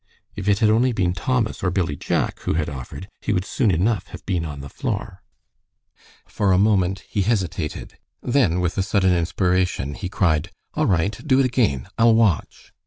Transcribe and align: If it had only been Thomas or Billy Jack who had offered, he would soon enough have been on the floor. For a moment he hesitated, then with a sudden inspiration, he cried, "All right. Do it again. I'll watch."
If 0.35 0.47
it 0.49 0.57
had 0.57 0.71
only 0.71 0.93
been 0.93 1.13
Thomas 1.13 1.61
or 1.61 1.69
Billy 1.69 1.95
Jack 1.95 2.39
who 2.39 2.55
had 2.55 2.67
offered, 2.69 3.07
he 3.21 3.31
would 3.33 3.45
soon 3.45 3.69
enough 3.69 4.07
have 4.07 4.25
been 4.25 4.45
on 4.45 4.61
the 4.61 4.67
floor. 4.67 5.21
For 6.27 6.51
a 6.53 6.57
moment 6.57 7.03
he 7.07 7.21
hesitated, 7.21 7.99
then 8.19 8.59
with 8.61 8.79
a 8.79 8.81
sudden 8.81 9.13
inspiration, 9.13 9.93
he 9.93 10.09
cried, 10.09 10.49
"All 10.73 10.87
right. 10.87 11.15
Do 11.27 11.37
it 11.39 11.45
again. 11.45 11.87
I'll 11.99 12.15
watch." 12.15 12.73